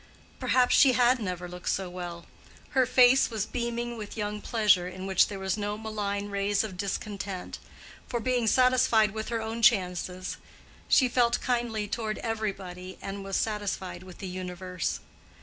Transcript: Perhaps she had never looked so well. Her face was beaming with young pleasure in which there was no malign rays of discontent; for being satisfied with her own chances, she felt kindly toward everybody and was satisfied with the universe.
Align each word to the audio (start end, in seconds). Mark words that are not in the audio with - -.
Perhaps 0.39 0.75
she 0.75 0.93
had 0.93 1.19
never 1.19 1.47
looked 1.47 1.69
so 1.69 1.87
well. 1.87 2.25
Her 2.69 2.87
face 2.87 3.29
was 3.29 3.45
beaming 3.45 3.97
with 3.99 4.17
young 4.17 4.41
pleasure 4.41 4.87
in 4.87 5.05
which 5.05 5.27
there 5.27 5.37
was 5.37 5.59
no 5.59 5.77
malign 5.77 6.29
rays 6.31 6.63
of 6.63 6.75
discontent; 6.75 7.59
for 8.07 8.19
being 8.19 8.47
satisfied 8.47 9.11
with 9.11 9.29
her 9.29 9.43
own 9.43 9.61
chances, 9.61 10.37
she 10.89 11.07
felt 11.07 11.39
kindly 11.39 11.87
toward 11.87 12.17
everybody 12.23 12.97
and 12.99 13.23
was 13.23 13.35
satisfied 13.37 14.01
with 14.01 14.17
the 14.17 14.27
universe. 14.27 15.01